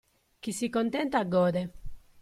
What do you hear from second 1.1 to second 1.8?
gode.